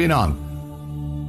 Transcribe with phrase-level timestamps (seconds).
[0.00, 0.36] Goeienaand.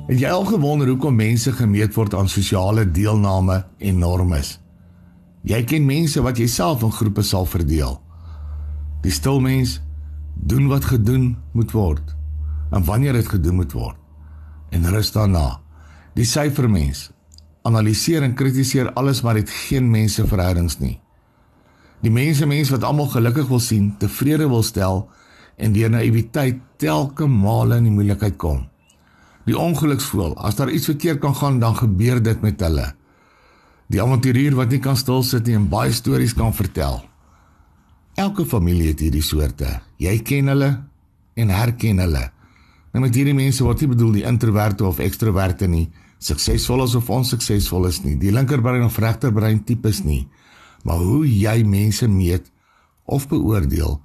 [0.07, 4.53] Het jy al gewonder hoekom mense gemeet word aan sosiale deelname en normes?
[5.43, 7.97] Jy ken mense wat jy self in groepe sal verdeel.
[9.03, 9.81] Die stil mens
[10.39, 12.15] doen wat gedoen moet word
[12.71, 13.99] en wanneer dit gedoen moet word
[14.71, 15.59] en rus daarna.
[16.15, 17.09] Die syfermens
[17.67, 20.95] analiseer en kritiseer alles maar het geen mense verhoudings nie.
[21.99, 25.09] Die mense mens wat almal gelukkig wil sien, tevrede wil stel
[25.57, 28.65] en deur naïwiteit telke male in die moeilikheid kom.
[29.45, 32.91] Die ongeluksvoel, as daar iets verkeerd kan gaan, dan gebeur dit met hulle.
[33.91, 37.01] Die avonturier wat nie kan stil sit nie en baie stories kan vertel.
[38.19, 39.79] Elke familie het hierdie soorte.
[39.99, 40.69] Jy ken hulle
[41.39, 42.27] en herken hulle.
[42.91, 45.87] Nou met hierdie mense word nie bedoel die introverte of ekstroverte nie,
[46.21, 50.27] suksesvol of onsuksesvol is nie, die linkerbrein of regterbrein tipes nie,
[50.83, 52.51] maar hoe jy mense meet
[53.05, 53.97] of beoordeel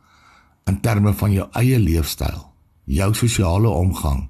[0.67, 2.43] in terme van jou eie leefstyl,
[2.85, 4.27] jou sosiale omgang.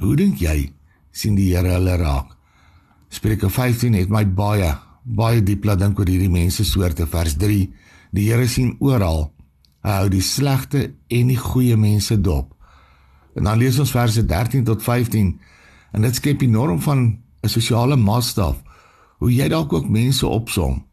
[0.00, 0.72] Hoe dink jy
[1.14, 2.32] sien die Here hulle raak?
[3.12, 4.72] Spreuke 15 het my baie
[5.04, 7.68] baie diep laat dink oor hierdie mense soorte vers 3.
[8.16, 9.28] Die Here sien oral.
[9.84, 12.54] Hy hou die slegte en die goeie mense dop.
[13.36, 15.34] En dan lees ons verse 13 tot 15
[15.94, 18.62] en dit skep die norm van 'n sosiale maatstaf
[19.18, 20.86] hoe jy dalk ook mense opsom.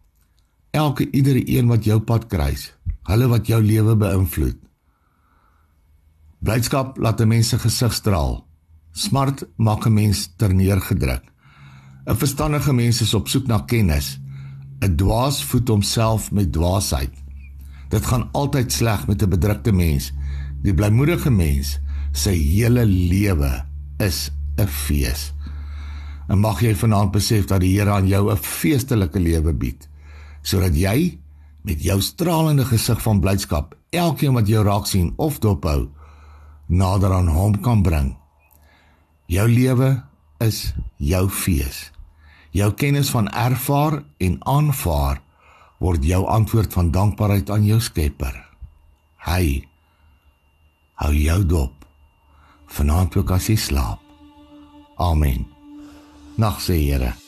[0.72, 2.74] Elke iedere een wat jou pad kruis
[3.10, 4.58] hulle wat jou lewe beïnvloed.
[6.42, 8.48] Blydskap laat 'n mens se gesig straal.
[8.92, 11.24] Smart maak 'n mens terneergedruk.
[12.06, 14.20] 'n Verstandige mens is op soek na kennis.
[14.82, 17.14] 'n Dwaas voed homself met dwaasheid.
[17.90, 20.12] Dit gaan altyd sleg met 'n bedrukte mens.
[20.62, 21.80] Die blymoedige mens,
[22.12, 23.66] sy hele lewe
[23.98, 25.34] is 'n fees.
[26.28, 29.90] En mag jy vanaand besef dat die Here aan jou 'n feestelike lewe bied
[30.42, 31.20] sodat jy
[31.62, 35.90] met jou stralende gesig van blydskap elkeen wat jou raak sien of dophou
[36.72, 38.14] nader aan hom kan bring.
[39.28, 40.04] Jou lewe
[40.40, 41.92] is jou fees.
[42.52, 45.22] Jou kennis van ervaar en aanvaar
[45.80, 48.36] word jou antwoord van dankbaarheid aan jou Skepper.
[49.26, 49.64] Hy
[51.02, 51.88] hou jou dop
[52.72, 54.00] vanaand ook as jy slaap.
[55.02, 55.48] Amen.
[56.38, 57.21] Nag se Here.